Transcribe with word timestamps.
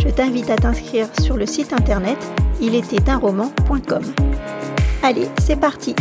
je 0.00 0.08
t'invite 0.08 0.50
à 0.50 0.56
t'inscrire 0.56 1.08
sur 1.20 1.36
le 1.36 1.46
site 1.46 1.72
internet 1.72 2.18
roman.com. 3.20 4.02
Allez, 5.02 5.28
c'est 5.40 5.58
parti 5.58 5.94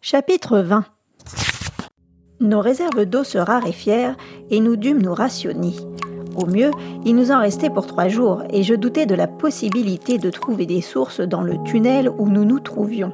Chapitre 0.00 0.60
20 0.60 0.84
Nos 2.40 2.60
réserves 2.60 3.04
d'eau 3.04 3.24
se 3.24 3.38
raréfièrent 3.38 4.16
et 4.50 4.60
nous 4.60 4.76
dûmes 4.76 5.02
nous 5.02 5.14
rationner. 5.14 5.74
Au 6.36 6.46
mieux, 6.46 6.70
il 7.04 7.16
nous 7.16 7.30
en 7.32 7.40
restait 7.40 7.70
pour 7.70 7.86
trois 7.86 8.08
jours 8.08 8.42
et 8.50 8.62
je 8.62 8.74
doutais 8.74 9.06
de 9.06 9.14
la 9.14 9.26
possibilité 9.26 10.18
de 10.18 10.30
trouver 10.30 10.66
des 10.66 10.80
sources 10.80 11.20
dans 11.20 11.42
le 11.42 11.62
tunnel 11.64 12.10
où 12.18 12.28
nous 12.28 12.44
nous 12.44 12.60
trouvions. 12.60 13.12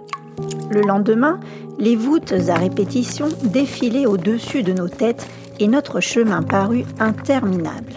Le 0.71 0.83
lendemain, 0.83 1.41
les 1.79 1.97
voûtes 1.97 2.35
à 2.49 2.55
répétition 2.55 3.29
défilaient 3.43 4.07
au-dessus 4.07 4.63
de 4.63 4.73
nos 4.73 4.89
têtes 4.89 5.27
et 5.61 5.69
notre 5.69 6.01
chemin 6.01 6.43
parut 6.43 6.85
interminable. 6.99 7.95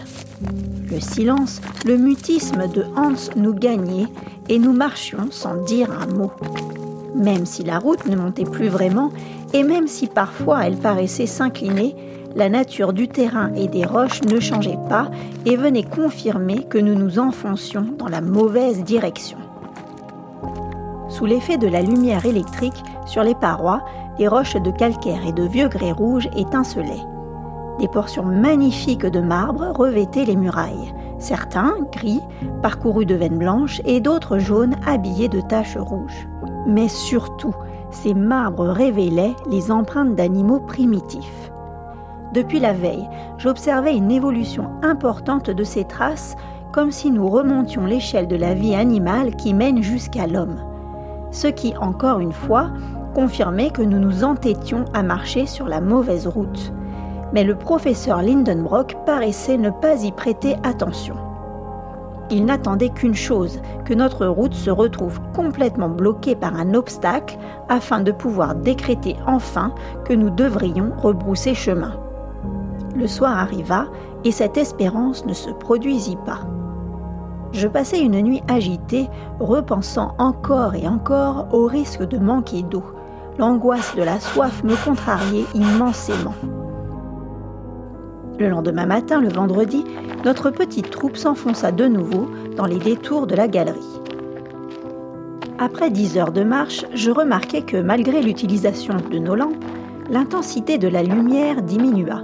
Le 0.90 1.00
silence, 1.00 1.60
le 1.84 1.96
mutisme 1.96 2.66
de 2.68 2.84
Hans 2.96 3.30
nous 3.36 3.54
gagnait 3.54 4.06
et 4.48 4.58
nous 4.58 4.72
marchions 4.72 5.28
sans 5.30 5.56
dire 5.64 5.90
un 5.90 6.06
mot. 6.06 6.32
Même 7.14 7.46
si 7.46 7.64
la 7.64 7.78
route 7.78 8.06
ne 8.06 8.16
montait 8.16 8.44
plus 8.44 8.68
vraiment 8.68 9.10
et 9.52 9.62
même 9.62 9.88
si 9.88 10.06
parfois 10.06 10.64
elle 10.64 10.76
paraissait 10.76 11.26
s'incliner, 11.26 11.94
la 12.36 12.48
nature 12.48 12.92
du 12.92 13.08
terrain 13.08 13.52
et 13.54 13.68
des 13.68 13.84
roches 13.84 14.22
ne 14.22 14.38
changeait 14.38 14.78
pas 14.88 15.10
et 15.44 15.56
venait 15.56 15.82
confirmer 15.82 16.64
que 16.64 16.78
nous 16.78 16.94
nous 16.94 17.18
enfoncions 17.18 17.86
dans 17.98 18.08
la 18.08 18.20
mauvaise 18.20 18.84
direction. 18.84 19.38
Sous 21.08 21.26
l'effet 21.26 21.56
de 21.56 21.66
la 21.66 21.82
lumière 21.82 22.26
électrique 22.26 22.82
sur 23.06 23.24
les 23.24 23.34
parois, 23.34 23.84
les 24.18 24.28
roches 24.28 24.56
de 24.56 24.70
calcaire 24.70 25.26
et 25.26 25.32
de 25.32 25.42
vieux 25.42 25.68
grès 25.68 25.92
rouge 25.92 26.28
étincelaient. 26.36 27.17
Des 27.78 27.88
portions 27.88 28.24
magnifiques 28.24 29.06
de 29.06 29.20
marbre 29.20 29.72
revêtaient 29.76 30.24
les 30.24 30.34
murailles, 30.34 30.92
certains 31.18 31.74
gris, 31.92 32.20
parcourus 32.60 33.06
de 33.06 33.14
veines 33.14 33.38
blanches, 33.38 33.80
et 33.84 34.00
d'autres 34.00 34.38
jaunes 34.38 34.76
habillés 34.84 35.28
de 35.28 35.40
taches 35.40 35.76
rouges. 35.76 36.28
Mais 36.66 36.88
surtout, 36.88 37.54
ces 37.90 38.14
marbres 38.14 38.68
révélaient 38.68 39.36
les 39.48 39.70
empreintes 39.70 40.16
d'animaux 40.16 40.60
primitifs. 40.60 41.52
Depuis 42.34 42.58
la 42.58 42.72
veille, 42.72 43.08
j'observais 43.38 43.96
une 43.96 44.10
évolution 44.10 44.70
importante 44.82 45.50
de 45.50 45.64
ces 45.64 45.84
traces, 45.84 46.36
comme 46.72 46.90
si 46.90 47.10
nous 47.10 47.28
remontions 47.28 47.86
l'échelle 47.86 48.28
de 48.28 48.36
la 48.36 48.54
vie 48.54 48.74
animale 48.74 49.36
qui 49.36 49.54
mène 49.54 49.82
jusqu'à 49.82 50.26
l'homme. 50.26 50.56
Ce 51.30 51.46
qui, 51.46 51.74
encore 51.76 52.18
une 52.18 52.32
fois, 52.32 52.70
confirmait 53.14 53.70
que 53.70 53.82
nous 53.82 53.98
nous 53.98 54.24
entêtions 54.24 54.84
à 54.92 55.02
marcher 55.02 55.46
sur 55.46 55.66
la 55.66 55.80
mauvaise 55.80 56.26
route. 56.26 56.72
Mais 57.32 57.44
le 57.44 57.56
professeur 57.56 58.22
Lindenbrock 58.22 58.96
paraissait 59.04 59.58
ne 59.58 59.70
pas 59.70 60.02
y 60.02 60.12
prêter 60.12 60.56
attention. 60.62 61.16
Il 62.30 62.44
n'attendait 62.44 62.90
qu'une 62.90 63.14
chose, 63.14 63.60
que 63.84 63.94
notre 63.94 64.26
route 64.26 64.54
se 64.54 64.70
retrouve 64.70 65.20
complètement 65.34 65.88
bloquée 65.88 66.36
par 66.36 66.54
un 66.56 66.74
obstacle 66.74 67.38
afin 67.68 68.00
de 68.00 68.12
pouvoir 68.12 68.54
décréter 68.54 69.16
enfin 69.26 69.74
que 70.04 70.12
nous 70.12 70.28
devrions 70.28 70.92
rebrousser 70.98 71.54
chemin. 71.54 71.94
Le 72.94 73.06
soir 73.06 73.38
arriva 73.38 73.86
et 74.24 74.32
cette 74.32 74.58
espérance 74.58 75.24
ne 75.24 75.32
se 75.32 75.50
produisit 75.50 76.18
pas. 76.26 76.40
Je 77.52 77.66
passai 77.66 78.00
une 78.00 78.20
nuit 78.20 78.42
agitée, 78.48 79.08
repensant 79.40 80.14
encore 80.18 80.74
et 80.74 80.86
encore 80.86 81.48
au 81.52 81.66
risque 81.66 82.02
de 82.02 82.18
manquer 82.18 82.62
d'eau. 82.62 82.84
L'angoisse 83.38 83.94
de 83.96 84.02
la 84.02 84.20
soif 84.20 84.62
me 84.64 84.74
contrariait 84.84 85.46
immensément. 85.54 86.34
Le 88.38 88.48
lendemain 88.48 88.86
matin, 88.86 89.20
le 89.20 89.28
vendredi, 89.28 89.84
notre 90.24 90.50
petite 90.50 90.90
troupe 90.90 91.16
s'enfonça 91.16 91.72
de 91.72 91.86
nouveau 91.86 92.28
dans 92.56 92.66
les 92.66 92.78
détours 92.78 93.26
de 93.26 93.34
la 93.34 93.48
galerie. 93.48 94.00
Après 95.58 95.90
dix 95.90 96.16
heures 96.16 96.30
de 96.30 96.44
marche, 96.44 96.84
je 96.94 97.10
remarquai 97.10 97.62
que 97.62 97.76
malgré 97.76 98.22
l'utilisation 98.22 98.94
de 99.10 99.18
nos 99.18 99.34
lampes, 99.34 99.64
l'intensité 100.08 100.78
de 100.78 100.86
la 100.86 101.02
lumière 101.02 101.62
diminua. 101.62 102.22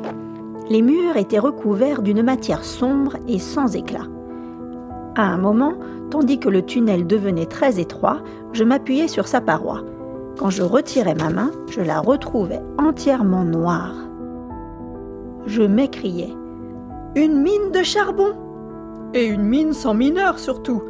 Les 0.71 0.83
murs 0.83 1.17
étaient 1.17 1.41
recouverts 1.41 2.01
d'une 2.01 2.23
matière 2.23 2.65
sombre 2.65 3.17
et 3.27 3.41
sans 3.41 3.75
éclat. 3.75 4.07
À 5.17 5.25
un 5.25 5.37
moment, 5.37 5.75
tandis 6.11 6.39
que 6.39 6.49
le 6.49 6.63
tunnel 6.63 7.09
devenait 7.09 7.47
très 7.47 7.81
étroit, 7.81 8.23
je 8.53 8.63
m'appuyais 8.63 9.09
sur 9.09 9.27
sa 9.27 9.41
paroi. 9.41 9.83
Quand 10.39 10.51
je 10.51 10.63
retirais 10.63 11.17
ma 11.17 11.31
main, 11.31 11.51
je 11.69 11.81
la 11.81 11.99
retrouvais 11.99 12.63
entièrement 12.79 13.45
noire. 13.45 14.04
Je 15.47 15.63
m'écriai 15.63 16.35
Une 17.17 17.43
mine 17.43 17.71
de 17.73 17.83
charbon? 17.83 18.33
Et 19.13 19.27
une 19.27 19.43
mine 19.43 19.75
sans 19.75 19.93
mineur 19.93 20.39
surtout 20.39 20.83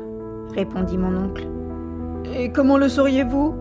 répondit 0.55 0.97
mon 0.97 1.25
oncle. 1.25 1.47
Et 2.39 2.51
comment 2.51 2.79
le 2.79 2.89
sauriez-vous? 2.89 3.55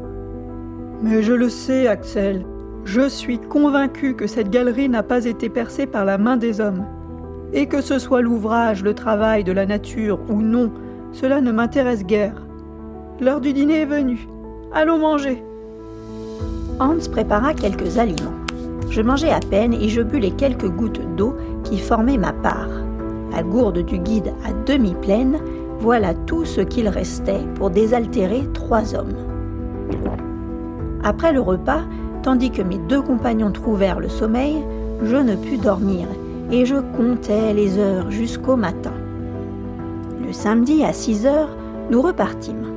Mais 1.02 1.24
je 1.24 1.34
le 1.34 1.50
sais, 1.50 1.88
Axel. 1.88 2.46
Je 2.86 3.10
suis 3.10 3.40
convaincu 3.40 4.16
que 4.16 4.28
cette 4.28 4.50
galerie 4.50 4.88
n'a 4.88 5.04
pas 5.04 5.26
été 5.26 5.50
percée 5.50 5.88
par 5.88 6.06
la 6.06 6.18
main 6.18 6.38
des 6.38 6.62
hommes. 6.62 6.86
Et 7.54 7.66
que 7.66 7.82
ce 7.82 7.98
soit 7.98 8.22
l'ouvrage, 8.22 8.84
le 8.84 8.94
travail 8.94 9.44
de 9.44 9.52
la 9.52 9.66
nature 9.66 10.20
ou 10.30 10.42
non, 10.42 10.72
cela 11.12 11.42
ne 11.42 11.52
m'intéresse 11.52 12.06
guère. 12.06 12.46
L'heure 13.20 13.42
du 13.42 13.54
dîner 13.54 13.82
est 13.82 13.86
venue. 13.86 14.28
Allons 14.74 15.00
manger. 15.00 15.44
Hans 16.80 17.10
prépara 17.12 17.54
quelques 17.54 17.98
aliments. 17.98 18.43
Je 18.94 19.02
mangeai 19.02 19.32
à 19.32 19.40
peine 19.40 19.74
et 19.74 19.90
je 19.90 20.02
bus 20.02 20.22
les 20.22 20.32
quelques 20.32 20.70
gouttes 20.70 21.02
d'eau 21.16 21.36
qui 21.64 21.80
formaient 21.80 22.18
ma 22.18 22.32
part. 22.32 22.70
La 23.32 23.42
gourde 23.42 23.80
du 23.80 23.98
guide 23.98 24.34
à 24.46 24.54
demi 24.66 24.94
pleine, 25.02 25.40
voilà 25.80 26.14
tout 26.14 26.46
ce 26.46 26.62
qu'il 26.62 26.88
restait 26.88 27.42
pour 27.56 27.72
désaltérer 27.72 28.48
trois 28.54 28.94
hommes. 28.96 29.16
Après 31.04 31.34
le 31.34 31.42
repas, 31.42 31.82
Tandis 32.24 32.52
que 32.52 32.62
mes 32.62 32.78
deux 32.78 33.02
compagnons 33.02 33.52
trouvèrent 33.52 34.00
le 34.00 34.08
sommeil, 34.08 34.64
je 35.04 35.18
ne 35.18 35.36
pus 35.36 35.58
dormir 35.58 36.08
et 36.52 36.66
je 36.66 36.76
comptais 36.96 37.54
les 37.54 37.78
heures 37.78 38.10
jusqu'au 38.12 38.56
matin. 38.56 38.94
Le 40.26 40.32
samedi 40.32 40.86
à 40.86 40.94
6 40.94 41.26
heures, 41.26 41.50
nous 41.92 42.02
repartîmes. 42.02 42.72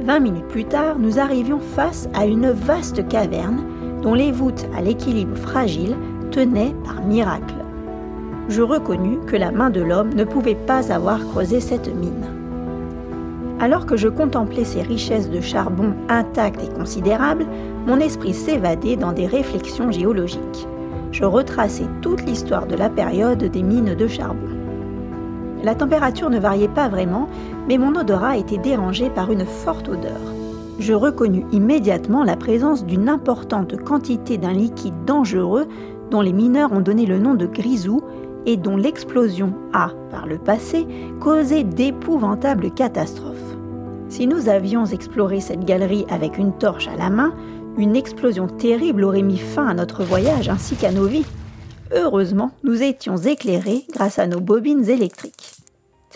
Vingt 0.00 0.20
minutes 0.20 0.48
plus 0.48 0.66
tard, 0.66 0.98
nous 0.98 1.18
arrivions 1.18 1.58
face 1.58 2.10
à 2.12 2.26
une 2.26 2.50
vaste 2.50 3.08
caverne 3.08 3.64
dont 4.06 4.14
les 4.14 4.30
voûtes 4.30 4.66
à 4.78 4.82
l'équilibre 4.82 5.36
fragile 5.36 5.96
tenaient 6.30 6.76
par 6.84 7.02
miracle. 7.02 7.56
Je 8.48 8.62
reconnus 8.62 9.18
que 9.26 9.34
la 9.34 9.50
main 9.50 9.68
de 9.68 9.80
l'homme 9.80 10.14
ne 10.14 10.22
pouvait 10.22 10.54
pas 10.54 10.92
avoir 10.92 11.18
creusé 11.26 11.58
cette 11.58 11.92
mine. 11.92 12.24
Alors 13.58 13.84
que 13.84 13.96
je 13.96 14.06
contemplais 14.06 14.64
ces 14.64 14.82
richesses 14.82 15.28
de 15.28 15.40
charbon 15.40 15.92
intactes 16.08 16.62
et 16.62 16.72
considérables, 16.72 17.46
mon 17.88 17.98
esprit 17.98 18.32
s'évadait 18.32 18.94
dans 18.94 19.10
des 19.10 19.26
réflexions 19.26 19.90
géologiques. 19.90 20.68
Je 21.10 21.24
retraçais 21.24 21.88
toute 22.00 22.24
l'histoire 22.24 22.68
de 22.68 22.76
la 22.76 22.88
période 22.88 23.42
des 23.42 23.62
mines 23.64 23.96
de 23.96 24.06
charbon. 24.06 24.54
La 25.64 25.74
température 25.74 26.30
ne 26.30 26.38
variait 26.38 26.68
pas 26.68 26.88
vraiment, 26.88 27.28
mais 27.66 27.76
mon 27.76 27.96
odorat 27.96 28.36
était 28.36 28.58
dérangé 28.58 29.10
par 29.10 29.32
une 29.32 29.46
forte 29.46 29.88
odeur. 29.88 30.45
Je 30.78 30.92
reconnus 30.92 31.46
immédiatement 31.52 32.22
la 32.22 32.36
présence 32.36 32.84
d'une 32.84 33.08
importante 33.08 33.76
quantité 33.82 34.36
d'un 34.36 34.52
liquide 34.52 35.04
dangereux 35.06 35.66
dont 36.10 36.20
les 36.20 36.34
mineurs 36.34 36.72
ont 36.72 36.80
donné 36.80 37.06
le 37.06 37.18
nom 37.18 37.34
de 37.34 37.46
grisou 37.46 38.02
et 38.44 38.56
dont 38.56 38.76
l'explosion 38.76 39.54
a, 39.72 39.90
par 40.10 40.26
le 40.26 40.38
passé, 40.38 40.86
causé 41.18 41.64
d'épouvantables 41.64 42.70
catastrophes. 42.70 43.56
Si 44.08 44.26
nous 44.26 44.48
avions 44.48 44.84
exploré 44.86 45.40
cette 45.40 45.64
galerie 45.64 46.06
avec 46.10 46.38
une 46.38 46.52
torche 46.52 46.88
à 46.88 46.96
la 46.96 47.10
main, 47.10 47.34
une 47.76 47.96
explosion 47.96 48.46
terrible 48.46 49.04
aurait 49.04 49.22
mis 49.22 49.38
fin 49.38 49.66
à 49.66 49.74
notre 49.74 50.04
voyage 50.04 50.48
ainsi 50.48 50.76
qu'à 50.76 50.92
nos 50.92 51.06
vies. 51.06 51.26
Heureusement, 51.94 52.50
nous 52.64 52.82
étions 52.82 53.16
éclairés 53.16 53.84
grâce 53.92 54.18
à 54.18 54.26
nos 54.26 54.40
bobines 54.40 54.88
électriques. 54.88 55.55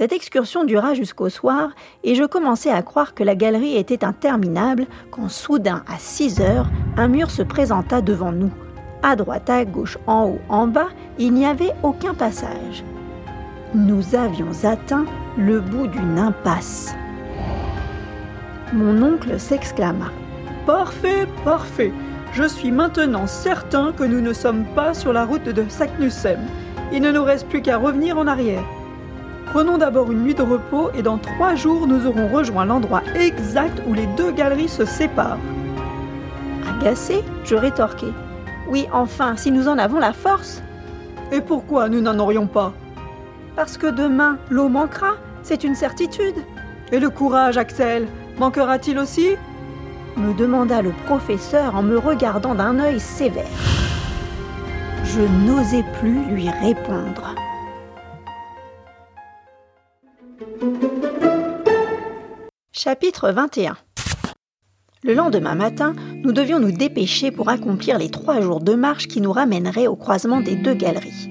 Cette 0.00 0.14
excursion 0.14 0.64
dura 0.64 0.94
jusqu'au 0.94 1.28
soir 1.28 1.72
et 2.04 2.14
je 2.14 2.24
commençais 2.24 2.70
à 2.70 2.80
croire 2.80 3.12
que 3.12 3.22
la 3.22 3.34
galerie 3.34 3.76
était 3.76 4.02
interminable 4.02 4.86
quand 5.10 5.28
soudain, 5.28 5.84
à 5.86 5.98
6 5.98 6.40
heures, 6.40 6.70
un 6.96 7.06
mur 7.06 7.30
se 7.30 7.42
présenta 7.42 8.00
devant 8.00 8.32
nous. 8.32 8.50
À 9.02 9.14
droite, 9.14 9.50
à 9.50 9.66
gauche, 9.66 9.98
en 10.06 10.24
haut, 10.24 10.40
en 10.48 10.68
bas, 10.68 10.88
il 11.18 11.34
n'y 11.34 11.44
avait 11.44 11.74
aucun 11.82 12.14
passage. 12.14 12.82
Nous 13.74 14.14
avions 14.14 14.64
atteint 14.64 15.04
le 15.36 15.60
bout 15.60 15.86
d'une 15.86 16.18
impasse. 16.18 16.94
Mon 18.72 19.02
oncle 19.02 19.38
s'exclama. 19.38 20.06
Parfait, 20.64 21.26
parfait. 21.44 21.92
Je 22.32 22.44
suis 22.44 22.72
maintenant 22.72 23.26
certain 23.26 23.92
que 23.92 24.04
nous 24.04 24.22
ne 24.22 24.32
sommes 24.32 24.64
pas 24.74 24.94
sur 24.94 25.12
la 25.12 25.26
route 25.26 25.44
de 25.44 25.68
Saknussemm. 25.68 26.40
Il 26.90 27.02
ne 27.02 27.12
nous 27.12 27.22
reste 27.22 27.48
plus 27.48 27.60
qu'à 27.60 27.76
revenir 27.76 28.16
en 28.16 28.26
arrière. 28.26 28.64
Prenons 29.50 29.78
d'abord 29.78 30.12
une 30.12 30.22
nuit 30.22 30.34
de 30.34 30.42
repos 30.42 30.90
et 30.94 31.02
dans 31.02 31.18
trois 31.18 31.56
jours 31.56 31.88
nous 31.88 32.06
aurons 32.06 32.28
rejoint 32.28 32.64
l'endroit 32.64 33.02
exact 33.16 33.82
où 33.88 33.94
les 33.94 34.06
deux 34.06 34.30
galeries 34.30 34.68
se 34.68 34.84
séparent. 34.84 35.40
Agacé, 36.68 37.24
je 37.42 37.56
rétorquai. 37.56 38.12
Oui, 38.68 38.86
enfin, 38.92 39.36
si 39.36 39.50
nous 39.50 39.66
en 39.66 39.76
avons 39.76 39.98
la 39.98 40.12
force. 40.12 40.62
Et 41.32 41.40
pourquoi 41.40 41.88
nous 41.88 42.00
n'en 42.00 42.20
aurions 42.20 42.46
pas? 42.46 42.72
Parce 43.56 43.76
que 43.76 43.88
demain, 43.88 44.38
l'eau 44.50 44.68
manquera, 44.68 45.14
c'est 45.42 45.64
une 45.64 45.74
certitude. 45.74 46.36
Et 46.92 47.00
le 47.00 47.10
courage, 47.10 47.58
Axel, 47.58 48.06
manquera-t-il 48.38 49.00
aussi? 49.00 49.30
Me 50.16 50.32
demanda 50.32 50.80
le 50.80 50.92
professeur 51.06 51.74
en 51.74 51.82
me 51.82 51.98
regardant 51.98 52.54
d'un 52.54 52.78
œil 52.78 53.00
sévère. 53.00 53.44
Je 55.02 55.22
n'osais 55.22 55.84
plus 55.98 56.24
lui 56.26 56.48
répondre. 56.48 57.34
Chapitre 62.82 63.30
21 63.30 63.76
Le 65.04 65.12
lendemain 65.12 65.54
matin, 65.54 65.94
nous 66.24 66.32
devions 66.32 66.58
nous 66.58 66.72
dépêcher 66.72 67.30
pour 67.30 67.50
accomplir 67.50 67.98
les 67.98 68.08
trois 68.08 68.40
jours 68.40 68.62
de 68.62 68.72
marche 68.72 69.06
qui 69.06 69.20
nous 69.20 69.32
ramèneraient 69.32 69.86
au 69.86 69.96
croisement 69.96 70.40
des 70.40 70.56
deux 70.56 70.72
galeries. 70.72 71.28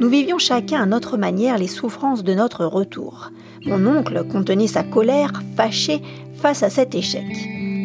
Nous 0.00 0.08
vivions 0.08 0.38
chacun 0.38 0.82
à 0.82 0.86
notre 0.86 1.16
manière 1.16 1.56
les 1.56 1.68
souffrances 1.68 2.24
de 2.24 2.34
notre 2.34 2.64
retour. 2.64 3.30
Mon 3.64 3.86
oncle 3.86 4.26
contenait 4.26 4.66
sa 4.66 4.82
colère, 4.82 5.30
fâché 5.56 6.02
face 6.34 6.64
à 6.64 6.68
cet 6.68 6.96
échec. 6.96 7.30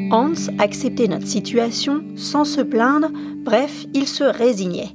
Hans 0.09 0.33
acceptait 0.57 1.07
notre 1.07 1.27
situation 1.27 2.01
sans 2.15 2.45
se 2.45 2.61
plaindre, 2.61 3.11
bref, 3.45 3.85
il 3.93 4.07
se 4.07 4.23
résignait. 4.23 4.89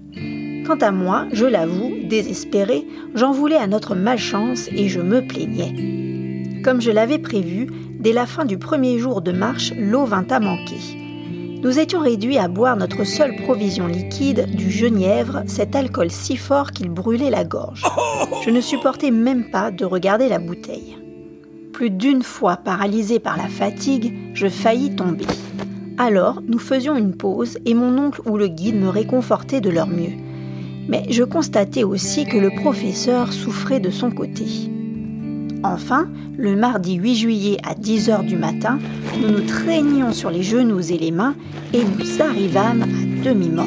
Quant 0.66 0.78
à 0.80 0.90
moi, 0.90 1.26
je 1.32 1.46
l'avoue, 1.46 1.92
désespéré, 2.02 2.84
j'en 3.14 3.30
voulais 3.30 3.58
à 3.58 3.68
notre 3.68 3.94
malchance 3.94 4.66
et 4.72 4.88
je 4.88 5.00
me 5.00 5.24
plaignais. 5.24 6.02
Comme 6.64 6.80
je 6.80 6.92
l'avais 6.92 7.18
prévu, 7.18 7.68
dès 8.02 8.12
la 8.12 8.26
fin 8.26 8.44
du 8.44 8.58
premier 8.58 8.98
jour 8.98 9.22
de 9.22 9.30
marche, 9.30 9.72
l'eau 9.78 10.04
vint 10.04 10.26
à 10.28 10.40
manquer. 10.40 10.98
Nous 11.62 11.78
étions 11.78 12.00
réduits 12.00 12.38
à 12.38 12.48
boire 12.48 12.76
notre 12.76 13.04
seule 13.04 13.36
provision 13.36 13.86
liquide, 13.86 14.46
du 14.56 14.72
genièvre, 14.72 15.44
cet 15.46 15.76
alcool 15.76 16.10
si 16.10 16.36
fort 16.36 16.72
qu'il 16.72 16.88
brûlait 16.88 17.30
la 17.30 17.44
gorge. 17.44 17.84
Je 18.44 18.50
ne 18.50 18.60
supportais 18.60 19.12
même 19.12 19.50
pas 19.52 19.70
de 19.70 19.84
regarder 19.84 20.28
la 20.28 20.40
bouteille. 20.40 20.98
Plus 21.72 21.90
d'une 21.90 22.24
fois 22.24 22.56
paralysé 22.56 23.20
par 23.20 23.36
la 23.36 23.46
fatigue, 23.46 24.12
je 24.34 24.48
faillis 24.48 24.96
tomber. 24.96 25.26
Alors, 25.96 26.42
nous 26.48 26.58
faisions 26.58 26.96
une 26.96 27.14
pause 27.14 27.58
et 27.64 27.74
mon 27.74 27.96
oncle 27.98 28.20
ou 28.26 28.36
le 28.36 28.48
guide 28.48 28.80
me 28.80 28.88
réconfortait 28.88 29.60
de 29.60 29.70
leur 29.70 29.86
mieux. 29.86 30.16
Mais 30.88 31.04
je 31.10 31.22
constatais 31.22 31.84
aussi 31.84 32.24
que 32.24 32.38
le 32.38 32.50
professeur 32.50 33.32
souffrait 33.32 33.78
de 33.78 33.90
son 33.90 34.10
côté. 34.10 34.71
Enfin, 35.64 36.08
le 36.38 36.56
mardi 36.56 36.94
8 36.94 37.14
juillet 37.14 37.56
à 37.62 37.74
10 37.74 38.10
heures 38.10 38.24
du 38.24 38.36
matin, 38.36 38.78
nous 39.20 39.28
nous 39.28 39.46
traînions 39.46 40.12
sur 40.12 40.30
les 40.30 40.42
genoux 40.42 40.80
et 40.80 40.98
les 40.98 41.12
mains 41.12 41.36
et 41.72 41.82
nous 41.84 42.22
arrivâmes 42.22 42.82
à 42.82 43.24
demi-mort. 43.24 43.66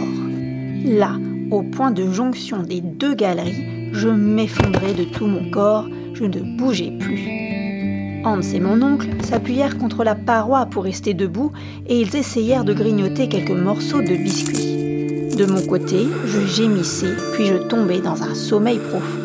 Là, 0.86 1.14
au 1.52 1.64
point 1.64 1.92
de 1.92 2.12
jonction 2.12 2.64
des 2.64 2.82
deux 2.82 3.16
galeries, 3.16 3.92
je 3.94 4.10
m'effondrais 4.10 4.94
de 4.94 5.06
tout 5.06 5.26
mon 5.26 5.50
corps, 5.50 5.88
je 6.14 6.26
ne 6.26 6.58
bougeais 6.58 6.92
plus. 7.00 7.30
Hans 8.26 8.42
et 8.42 8.60
mon 8.60 8.82
oncle 8.82 9.08
s'appuyèrent 9.24 9.78
contre 9.78 10.04
la 10.04 10.16
paroi 10.16 10.66
pour 10.66 10.84
rester 10.84 11.14
debout 11.14 11.54
et 11.88 12.02
ils 12.02 12.16
essayèrent 12.16 12.66
de 12.66 12.74
grignoter 12.74 13.30
quelques 13.30 13.52
morceaux 13.52 14.02
de 14.02 14.16
biscuits. 14.16 15.36
De 15.38 15.46
mon 15.46 15.62
côté, 15.62 16.08
je 16.26 16.42
gémissais, 16.42 17.16
puis 17.34 17.46
je 17.46 17.56
tombais 17.56 18.00
dans 18.00 18.24
un 18.24 18.36
sommeil 18.36 18.80
profond. 18.80 19.25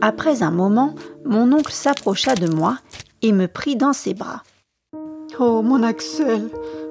Après 0.00 0.42
un 0.42 0.50
moment, 0.50 0.94
mon 1.24 1.52
oncle 1.52 1.72
s'approcha 1.72 2.34
de 2.34 2.48
moi 2.48 2.78
et 3.22 3.32
me 3.32 3.48
prit 3.48 3.76
dans 3.76 3.92
ses 3.92 4.14
bras. 4.14 4.42
Oh, 5.38 5.62
mon 5.62 5.82
Axel, 5.82 6.50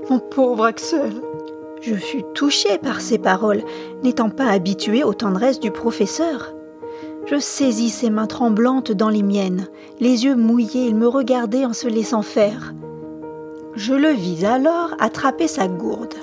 mon 0.10 0.19
pauvre 0.19 0.66
Axel. 0.66 1.13
Je 1.81 1.94
fus 1.94 2.24
touchée 2.34 2.78
par 2.80 3.02
ces 3.02 3.18
paroles, 3.18 3.63
n'étant 4.04 4.30
pas 4.30 4.46
habituée 4.46 5.04
aux 5.04 5.13
tendresses 5.13 5.60
du 5.60 5.72
professeur. 5.72 6.54
Je 7.28 7.40
saisis 7.40 7.90
ses 7.90 8.10
mains 8.10 8.28
tremblantes 8.28 8.92
dans 8.92 9.10
les 9.10 9.24
miennes. 9.24 9.68
Les 10.00 10.25
yeux 10.25 10.36
mouillés, 10.36 10.88
il 10.88 10.96
me 10.96 11.08
regardait 11.08 11.66
en 11.66 11.74
se 11.74 11.88
laissant 11.88 12.22
faire. 12.22 12.74
Je 13.75 13.94
le 13.94 14.10
vis 14.10 14.46
alors 14.46 14.96
attraper 15.00 15.48
sa 15.48 15.68
gourde. 15.68 16.13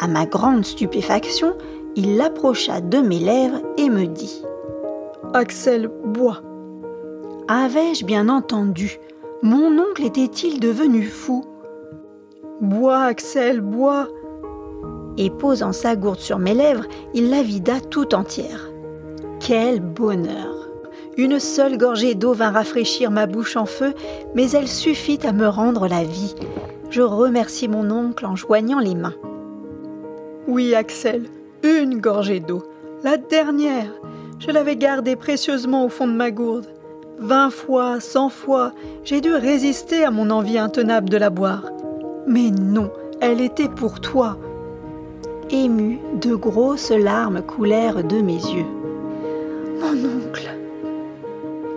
À 0.00 0.06
ma 0.08 0.26
grande 0.26 0.64
stupéfaction, 0.64 1.54
il 1.94 2.16
l'approcha 2.16 2.80
de 2.80 2.98
mes 2.98 3.18
lèvres 3.18 3.60
et 3.76 3.90
me 3.90 4.06
dit 4.06 4.42
Axel, 5.38 5.88
bois. 5.88 6.40
Avais-je 7.46 8.06
bien 8.06 8.30
entendu? 8.30 8.98
Mon 9.42 9.78
oncle 9.78 10.02
était-il 10.06 10.60
devenu 10.60 11.02
fou? 11.02 11.44
Bois, 12.62 13.02
Axel, 13.02 13.60
bois. 13.60 14.08
Et 15.18 15.28
posant 15.28 15.72
sa 15.72 15.94
gourde 15.94 16.20
sur 16.20 16.38
mes 16.38 16.54
lèvres, 16.54 16.86
il 17.12 17.28
la 17.28 17.42
vida 17.42 17.80
tout 17.80 18.14
entière. 18.14 18.70
Quel 19.38 19.80
bonheur 19.80 20.70
Une 21.18 21.38
seule 21.38 21.76
gorgée 21.76 22.14
d'eau 22.14 22.32
vint 22.32 22.52
rafraîchir 22.52 23.10
ma 23.10 23.26
bouche 23.26 23.58
en 23.58 23.66
feu, 23.66 23.92
mais 24.34 24.50
elle 24.52 24.68
suffit 24.68 25.20
à 25.22 25.32
me 25.32 25.48
rendre 25.48 25.86
la 25.86 26.02
vie. 26.02 26.34
Je 26.88 27.02
remercie 27.02 27.68
mon 27.68 27.90
oncle 27.90 28.24
en 28.24 28.36
joignant 28.36 28.78
les 28.78 28.94
mains. 28.94 29.16
Oui, 30.48 30.74
Axel, 30.74 31.24
une 31.62 32.00
gorgée 32.00 32.40
d'eau, 32.40 32.62
la 33.04 33.18
dernière. 33.18 33.92
Je 34.38 34.50
l'avais 34.50 34.76
gardée 34.76 35.16
précieusement 35.16 35.84
au 35.84 35.88
fond 35.88 36.06
de 36.06 36.12
ma 36.12 36.30
gourde. 36.30 36.66
Vingt 37.18 37.50
fois, 37.50 38.00
cent 38.00 38.28
fois, 38.28 38.72
j'ai 39.04 39.20
dû 39.20 39.32
résister 39.32 40.04
à 40.04 40.10
mon 40.10 40.30
envie 40.30 40.58
intenable 40.58 41.08
de 41.08 41.16
la 41.16 41.30
boire. 41.30 41.64
Mais 42.26 42.50
non, 42.50 42.90
elle 43.20 43.40
était 43.40 43.68
pour 43.68 44.00
toi. 44.00 44.36
Ému, 45.50 46.00
de 46.20 46.34
grosses 46.34 46.90
larmes 46.90 47.40
coulèrent 47.40 48.04
de 48.04 48.20
mes 48.20 48.34
yeux. 48.34 48.66
Mon 49.80 49.94
oncle. 49.94 50.50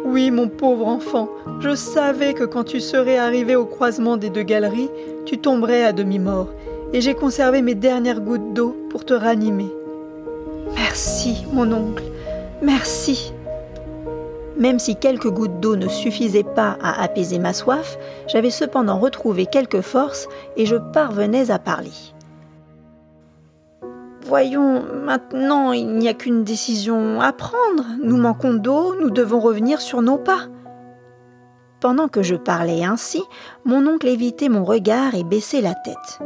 Oui, 0.06 0.32
mon 0.32 0.50
pauvre 0.50 0.88
enfant, 0.88 1.30
je 1.60 1.76
savais 1.76 2.34
que 2.34 2.44
quand 2.44 2.64
tu 2.64 2.82
serais 2.82 3.18
arrivé 3.18 3.56
au 3.56 3.66
croisement 3.66 4.18
des 4.18 4.30
deux 4.30 4.44
galeries, 4.44 4.90
tu 5.26 5.38
tomberais 5.38 5.84
à 5.84 5.94
demi-mort, 5.94 6.50
et 6.94 7.02
j'ai 7.02 7.14
conservé 7.14 7.62
mes 7.62 7.76
dernières 7.76 8.20
gouttes 8.20 8.54
d'eau 8.54 8.76
pour 8.90 9.06
te 9.06 9.14
ranimer. 9.14 9.72
Merci, 10.74 11.46
mon 11.54 11.72
oncle, 11.72 12.04
merci. 12.62 13.34
Même 14.58 14.80
si 14.80 14.98
quelques 14.98 15.30
gouttes 15.30 15.60
d'eau 15.62 15.78
ne 15.78 15.88
suffisaient 15.88 16.44
pas 16.44 16.78
à 16.82 17.02
apaiser 17.02 17.40
ma 17.40 17.54
soif, 17.54 17.98
j'avais 18.28 18.50
cependant 18.50 19.00
retrouvé 19.00 19.46
quelques 19.46 19.82
forces 19.82 20.28
et 20.58 20.66
je 20.66 20.76
parvenais 20.76 21.50
à 21.50 21.60
parler. 21.60 21.94
Voyons, 24.26 24.84
maintenant 25.06 25.72
il 25.72 25.96
n'y 25.96 26.10
a 26.10 26.14
qu'une 26.14 26.44
décision 26.44 27.22
à 27.22 27.32
prendre. 27.32 27.86
Nous 28.04 28.18
manquons 28.18 28.54
d'eau, 28.54 28.96
nous 29.00 29.10
devons 29.10 29.40
revenir 29.40 29.80
sur 29.82 30.02
nos 30.02 30.18
pas. 30.18 30.48
Pendant 31.80 32.10
que 32.10 32.22
je 32.22 32.36
parlais 32.36 32.84
ainsi, 32.84 33.24
mon 33.64 33.88
oncle 33.88 34.08
évitait 34.08 34.50
mon 34.50 34.66
regard 34.66 35.16
et 35.16 35.24
baissait 35.24 35.62
la 35.62 35.74
tête. 35.74 36.20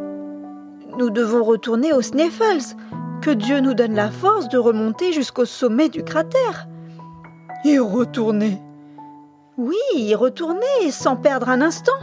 Nous 0.98 1.12
devons 1.12 1.44
retourner 1.44 1.94
aux 1.94 2.02
Sneffels. 2.02 2.76
Que 3.24 3.32
Dieu 3.32 3.62
nous 3.62 3.74
donne 3.74 3.94
la 3.94 4.12
force 4.12 4.50
de 4.50 4.58
remonter 4.58 5.14
jusqu'au 5.14 5.46
sommet 5.46 5.88
du 5.88 6.04
cratère. 6.04 6.68
Et 7.64 7.80
retourner 7.80 8.62
Oui, 9.58 10.14
retourner 10.14 10.92
sans 10.92 11.16
perdre 11.16 11.48
un 11.48 11.62
instant. 11.62 11.94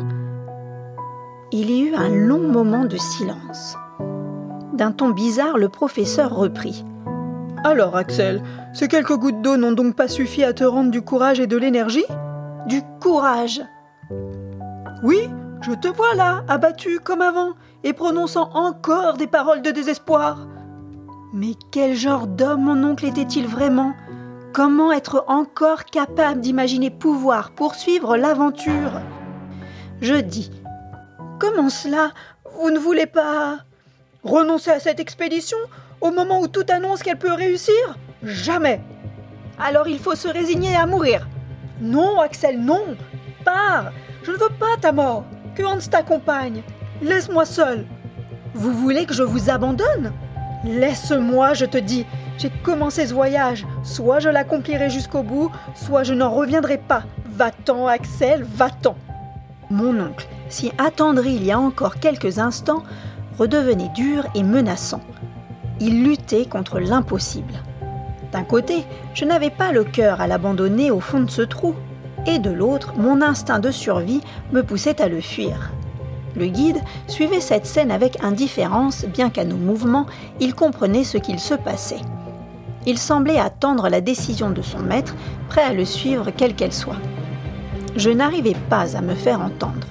Il 1.52 1.70
y 1.70 1.82
eut 1.82 1.94
un 1.94 2.08
long 2.08 2.48
moment 2.48 2.86
de 2.86 2.96
silence. 2.96 3.76
D'un 4.72 4.92
ton 4.92 5.10
bizarre, 5.10 5.58
le 5.58 5.68
professeur 5.68 6.34
reprit. 6.34 6.86
Alors, 7.64 7.96
Axel, 7.96 8.42
ces 8.72 8.88
quelques 8.88 9.18
gouttes 9.18 9.42
d'eau 9.42 9.58
n'ont 9.58 9.72
donc 9.72 9.96
pas 9.96 10.08
suffi 10.08 10.42
à 10.42 10.54
te 10.54 10.64
rendre 10.64 10.90
du 10.90 11.02
courage 11.02 11.38
et 11.38 11.46
de 11.46 11.58
l'énergie? 11.58 12.06
Du 12.66 12.80
courage 12.98 13.60
Oui, 15.02 15.28
je 15.60 15.72
te 15.72 15.88
vois 15.88 16.14
là, 16.14 16.44
abattu 16.48 16.98
comme 16.98 17.20
avant, 17.20 17.52
et 17.84 17.92
prononçant 17.92 18.48
encore 18.54 19.18
des 19.18 19.26
paroles 19.26 19.60
de 19.60 19.70
désespoir. 19.70 20.46
Mais 21.32 21.52
quel 21.70 21.94
genre 21.94 22.26
d'homme 22.26 22.64
mon 22.64 22.82
oncle 22.90 23.06
était-il 23.06 23.46
vraiment? 23.46 23.94
Comment 24.52 24.90
être 24.90 25.24
encore 25.28 25.84
capable 25.84 26.40
d'imaginer 26.40 26.90
pouvoir 26.90 27.52
poursuivre 27.52 28.16
l'aventure? 28.16 29.00
Je 30.00 30.16
dis 30.16 30.50
Comment 31.38 31.68
cela? 31.68 32.10
Vous 32.60 32.70
ne 32.70 32.78
voulez 32.78 33.06
pas 33.06 33.58
Renoncer 34.24 34.70
à 34.70 34.80
cette 34.80 34.98
expédition 34.98 35.56
au 36.00 36.10
moment 36.10 36.40
où 36.40 36.48
tout 36.48 36.66
annonce 36.68 37.02
qu'elle 37.02 37.18
peut 37.18 37.32
réussir? 37.32 37.96
Jamais! 38.24 38.80
Alors 39.58 39.86
il 39.86 40.00
faut 40.00 40.16
se 40.16 40.28
résigner 40.28 40.74
à 40.74 40.86
mourir. 40.86 41.28
Non, 41.80 42.20
Axel, 42.20 42.60
non! 42.60 42.96
Pars! 43.44 43.92
Je 44.24 44.32
ne 44.32 44.36
veux 44.36 44.50
pas 44.58 44.76
ta 44.80 44.90
mort. 44.90 45.24
Que 45.54 45.62
Hans 45.62 45.78
t'accompagne. 45.78 46.62
Laisse-moi 47.00 47.44
seul. 47.44 47.86
Vous 48.54 48.72
voulez 48.72 49.06
que 49.06 49.14
je 49.14 49.22
vous 49.22 49.48
abandonne? 49.48 50.12
Laisse-moi, 50.64 51.54
je 51.54 51.64
te 51.64 51.78
dis 51.78 52.04
J'ai 52.38 52.50
commencé 52.50 53.06
ce 53.06 53.14
voyage. 53.14 53.66
Soit 53.82 54.18
je 54.20 54.28
l'accomplirai 54.28 54.90
jusqu'au 54.90 55.22
bout, 55.22 55.50
soit 55.74 56.02
je 56.02 56.14
n'en 56.14 56.30
reviendrai 56.30 56.78
pas. 56.78 57.04
Va-t'en, 57.32 57.86
Axel, 57.86 58.44
va-t'en 58.44 58.96
Mon 59.70 59.98
oncle, 59.98 60.28
si 60.48 60.70
attendri 60.76 61.34
il 61.34 61.44
y 61.44 61.52
a 61.52 61.58
encore 61.58 61.96
quelques 61.96 62.38
instants, 62.38 62.82
redevenait 63.38 63.90
dur 63.94 64.26
et 64.34 64.42
menaçant. 64.42 65.00
Il 65.80 66.04
luttait 66.04 66.44
contre 66.44 66.78
l'impossible. 66.78 67.54
D'un 68.32 68.44
côté, 68.44 68.84
je 69.14 69.24
n'avais 69.24 69.50
pas 69.50 69.72
le 69.72 69.82
cœur 69.82 70.20
à 70.20 70.26
l'abandonner 70.26 70.90
au 70.90 71.00
fond 71.00 71.20
de 71.20 71.30
ce 71.30 71.42
trou, 71.42 71.74
et 72.26 72.38
de 72.38 72.50
l'autre, 72.50 72.92
mon 72.96 73.22
instinct 73.22 73.60
de 73.60 73.70
survie 73.70 74.20
me 74.52 74.62
poussait 74.62 75.00
à 75.00 75.08
le 75.08 75.22
fuir. 75.22 75.72
Le 76.36 76.46
guide 76.46 76.80
suivait 77.08 77.40
cette 77.40 77.66
scène 77.66 77.90
avec 77.90 78.22
indifférence, 78.22 79.04
bien 79.04 79.30
qu'à 79.30 79.44
nos 79.44 79.56
mouvements, 79.56 80.06
il 80.38 80.54
comprenait 80.54 81.04
ce 81.04 81.18
qu'il 81.18 81.40
se 81.40 81.54
passait. 81.54 82.00
Il 82.86 82.98
semblait 82.98 83.38
attendre 83.38 83.88
la 83.88 84.00
décision 84.00 84.50
de 84.50 84.62
son 84.62 84.78
maître, 84.78 85.14
prêt 85.48 85.62
à 85.62 85.72
le 85.72 85.84
suivre 85.84 86.30
quelle 86.30 86.54
qu'elle 86.54 86.72
soit. 86.72 86.96
Je 87.96 88.10
n'arrivais 88.10 88.56
pas 88.68 88.96
à 88.96 89.00
me 89.00 89.14
faire 89.14 89.40
entendre. 89.40 89.86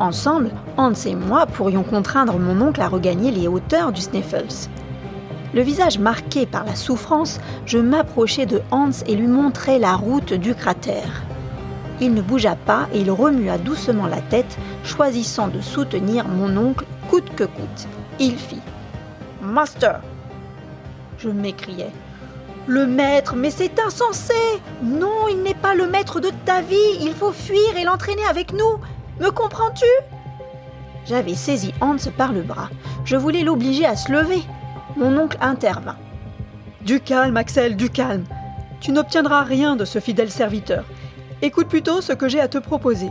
Ensemble, 0.00 0.50
Hans 0.76 0.92
et 1.06 1.14
moi 1.14 1.46
pourrions 1.46 1.82
contraindre 1.82 2.38
mon 2.38 2.60
oncle 2.60 2.80
à 2.80 2.88
regagner 2.88 3.30
les 3.30 3.48
hauteurs 3.48 3.92
du 3.92 4.00
Sniffles. 4.00 4.68
Le 5.52 5.62
visage 5.62 5.98
marqué 5.98 6.46
par 6.46 6.64
la 6.64 6.74
souffrance, 6.74 7.40
je 7.66 7.78
m'approchai 7.78 8.46
de 8.46 8.62
Hans 8.70 8.90
et 9.06 9.14
lui 9.14 9.26
montrai 9.26 9.78
la 9.78 9.94
route 9.94 10.32
du 10.32 10.54
cratère. 10.54 11.22
Il 12.00 12.14
ne 12.14 12.22
bougea 12.22 12.56
pas 12.56 12.88
et 12.92 13.00
il 13.00 13.10
remua 13.10 13.58
doucement 13.58 14.06
la 14.06 14.20
tête, 14.20 14.58
choisissant 14.84 15.48
de 15.48 15.60
soutenir 15.60 16.26
mon 16.28 16.56
oncle 16.56 16.86
coûte 17.08 17.34
que 17.36 17.44
coûte. 17.44 17.88
Il 18.18 18.36
fit 18.36 18.62
Master 19.42 20.00
Je 21.18 21.28
m'écriai. 21.28 21.90
Le 22.66 22.86
maître, 22.86 23.34
mais 23.36 23.50
c'est 23.50 23.80
insensé 23.80 24.34
Non, 24.82 25.28
il 25.30 25.42
n'est 25.42 25.54
pas 25.54 25.74
le 25.74 25.86
maître 25.86 26.20
de 26.20 26.30
ta 26.44 26.60
vie, 26.60 26.76
il 27.00 27.12
faut 27.12 27.32
fuir 27.32 27.76
et 27.76 27.84
l'entraîner 27.84 28.24
avec 28.24 28.52
nous 28.52 28.78
me 29.20 29.30
comprends-tu? 29.30 29.84
J'avais 31.06 31.34
saisi 31.34 31.74
Hans 31.82 31.96
par 32.16 32.32
le 32.32 32.40
bras. 32.40 32.70
Je 33.04 33.16
voulais 33.16 33.42
l'obliger 33.42 33.84
à 33.84 33.94
se 33.94 34.10
lever. 34.10 34.42
Mon 34.96 35.14
oncle 35.18 35.36
intervint. 35.42 35.98
Du 36.80 37.00
calme, 37.00 37.36
Axel, 37.36 37.76
du 37.76 37.90
calme. 37.90 38.24
Tu 38.80 38.92
n'obtiendras 38.92 39.42
rien 39.42 39.76
de 39.76 39.84
ce 39.84 39.98
fidèle 39.98 40.30
serviteur. 40.30 40.84
Écoute 41.42 41.68
plutôt 41.68 42.02
ce 42.02 42.12
que 42.12 42.28
j'ai 42.28 42.40
à 42.40 42.48
te 42.48 42.58
proposer. 42.58 43.10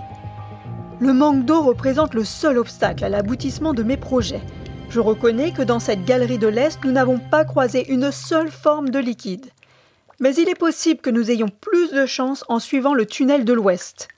Le 0.99 1.13
manque 1.13 1.45
d'eau 1.45 1.61
représente 1.61 2.13
le 2.13 2.23
seul 2.23 2.59
obstacle 2.59 3.03
à 3.03 3.09
l'aboutissement 3.09 3.73
de 3.73 3.81
mes 3.81 3.97
projets. 3.97 4.41
Je 4.89 4.99
reconnais 4.99 5.51
que 5.51 5.63
dans 5.63 5.79
cette 5.79 6.05
galerie 6.05 6.37
de 6.37 6.47
l'Est, 6.47 6.83
nous 6.83 6.91
n'avons 6.91 7.17
pas 7.17 7.43
croisé 7.43 7.91
une 7.91 8.11
seule 8.11 8.51
forme 8.51 8.89
de 8.89 8.99
liquide. 8.99 9.47
Mais 10.19 10.35
il 10.35 10.47
est 10.47 10.59
possible 10.59 11.01
que 11.01 11.09
nous 11.09 11.31
ayons 11.31 11.49
plus 11.49 11.91
de 11.91 12.05
chance 12.05 12.43
en 12.49 12.59
suivant 12.59 12.93
le 12.93 13.05
tunnel 13.05 13.45
de 13.45 13.53
l'Ouest. 13.53 14.09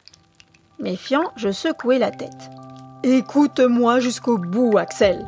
Méfiant, 0.79 1.31
je 1.37 1.51
secouai 1.51 1.97
la 1.97 2.11
tête. 2.11 2.49
Écoute-moi 3.03 3.99
jusqu'au 3.99 4.37
bout, 4.37 4.77
Axel. 4.77 5.25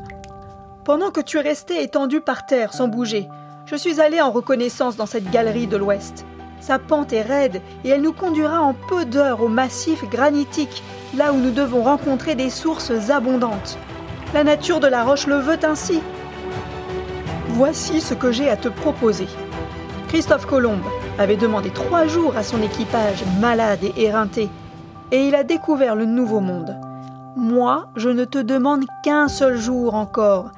Pendant 0.83 1.11
que 1.11 1.21
tu 1.21 1.37
restais 1.37 1.83
étendu 1.83 2.19
par 2.19 2.45
terre 2.45 2.73
sans 2.73 2.89
bouger, 2.89 3.27
je 3.65 3.75
suis 3.75 4.01
allé 4.01 4.19
en 4.19 4.31
reconnaissance 4.31 4.97
dans 4.97 5.05
cette 5.05 5.29
galerie 5.31 5.67
de 5.67 5.77
l'Ouest. 5.77 6.25
Sa 6.63 6.79
pente 6.79 7.11
est 7.11 7.23
raide 7.23 7.61
et 7.83 7.89
elle 7.89 8.01
nous 8.01 8.13
conduira 8.13 8.61
en 8.61 8.73
peu 8.73 9.03
d'heures 9.03 9.41
au 9.41 9.49
massif 9.49 10.05
granitique, 10.09 10.81
là 11.13 11.33
où 11.33 11.37
nous 11.37 11.51
devons 11.51 11.83
rencontrer 11.83 12.35
des 12.35 12.49
sources 12.49 13.09
abondantes. 13.09 13.77
La 14.33 14.45
nature 14.45 14.79
de 14.79 14.87
la 14.87 15.03
roche 15.03 15.27
le 15.27 15.35
veut 15.35 15.59
ainsi. 15.63 15.99
Voici 17.49 17.99
ce 17.99 18.13
que 18.13 18.31
j'ai 18.31 18.49
à 18.49 18.55
te 18.55 18.69
proposer. 18.69 19.27
Christophe 20.07 20.45
Colomb 20.45 20.79
avait 21.19 21.35
demandé 21.35 21.69
trois 21.69 22.07
jours 22.07 22.37
à 22.37 22.43
son 22.43 22.61
équipage 22.61 23.25
malade 23.41 23.83
et 23.83 24.05
éreinté 24.05 24.49
et 25.11 25.27
il 25.27 25.35
a 25.35 25.43
découvert 25.43 25.95
le 25.95 26.05
nouveau 26.05 26.39
monde. 26.39 26.77
Moi, 27.35 27.89
je 27.97 28.07
ne 28.07 28.23
te 28.23 28.37
demande 28.37 28.85
qu'un 29.03 29.27
seul 29.27 29.57
jour 29.57 29.95
encore. 29.95 30.51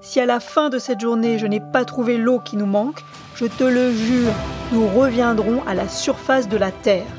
Si 0.00 0.18
à 0.18 0.26
la 0.26 0.40
fin 0.40 0.70
de 0.70 0.80
cette 0.80 0.98
journée 0.98 1.38
je 1.38 1.46
n'ai 1.46 1.60
pas 1.60 1.84
trouvé 1.84 2.18
l'eau 2.18 2.40
qui 2.40 2.56
nous 2.56 2.66
manque, 2.66 3.04
je 3.42 3.48
te 3.48 3.64
le 3.64 3.92
jure, 3.92 4.32
nous 4.70 4.86
reviendrons 4.86 5.64
à 5.66 5.74
la 5.74 5.88
surface 5.88 6.48
de 6.48 6.56
la 6.56 6.70
terre. 6.70 7.10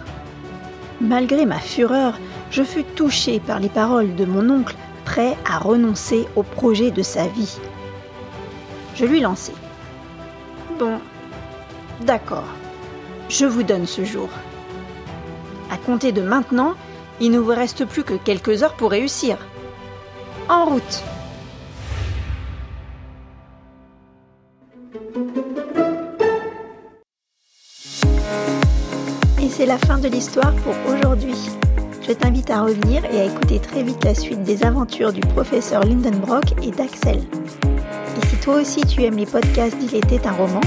Malgré 1.02 1.46
ma 1.46 1.60
fureur, 1.60 2.18
je 2.50 2.64
fus 2.64 2.86
touché 2.86 3.42
par 3.42 3.60
les 3.60 3.68
paroles 3.68 4.16
de 4.16 4.24
mon 4.24 4.50
oncle, 4.50 4.78
prêt 5.04 5.36
à 5.44 5.58
renoncer 5.58 6.26
au 6.38 6.44
projet 6.44 6.92
de 6.92 7.02
sa 7.02 7.28
vie. 7.28 7.60
Je 8.96 9.04
lui 9.04 9.20
lançai. 9.20 9.52
Bon, 10.80 11.00
d'accord, 12.06 12.48
je 13.28 13.46
vous 13.46 13.64
donne 13.64 13.86
ce 13.86 14.06
jour. 14.06 14.30
À 15.72 15.76
compter 15.76 16.14
de 16.14 16.22
maintenant, 16.22 16.76
il 17.20 17.32
ne 17.32 17.40
vous 17.40 17.52
reste 17.52 17.84
plus 17.84 18.06
que 18.06 18.14
quelques 18.14 18.64
heures 18.64 18.76
pour 18.76 18.92
réussir. 18.92 19.40
En 20.48 20.64
route 20.64 21.04
c'est 29.56 29.66
la 29.68 29.78
fin 29.78 30.00
de 30.00 30.08
l'histoire 30.08 30.52
pour 30.64 30.74
aujourd'hui. 30.92 31.36
Je 32.08 32.12
t'invite 32.12 32.50
à 32.50 32.62
revenir 32.64 33.06
et 33.06 33.22
à 33.22 33.26
écouter 33.26 33.60
très 33.60 33.84
vite 33.84 34.04
la 34.04 34.16
suite 34.16 34.42
des 34.44 34.64
aventures 34.64 35.14
du 35.14 35.22
professeur 35.22 35.84
Lindenbrock 35.84 36.44
et 36.64 36.72
d'Axel. 36.72 37.20
Et 37.20 38.26
si 38.28 38.36
toi 38.38 38.56
aussi 38.56 38.82
tu 38.82 39.04
aimes 39.04 39.18
les 39.18 39.28
podcasts 39.28 39.78
d'Il 39.78 39.96
était 39.96 40.26
un 40.26 40.32
roman, 40.32 40.62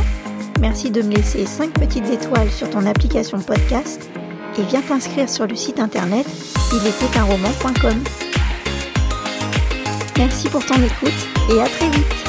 merci 0.61 0.91
de 0.93 1.03
me 1.03 1.15
laisser 1.17 1.47
5 1.47 1.73
petites 1.73 2.09
étoiles 2.09 2.51
sur 2.51 2.71
ton 2.71 2.87
application 2.87 3.41
podcast 3.41 4.09
et 4.57 4.63
viens 4.63 4.83
t'inscrire 4.83 5.29
sur 5.29 5.49
le 5.49 5.57
site 5.57 5.81
internet 5.81 6.27
roman.com 6.71 8.05
Merci 10.17 10.49
pour 10.49 10.65
ton 10.65 10.77
écoute 10.77 11.29
et 11.51 11.61
à 11.61 11.67
très 11.67 11.91
vite 11.91 12.26